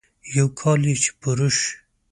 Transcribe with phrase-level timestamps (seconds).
[0.37, 1.71] يو کال يې چې پوره شي.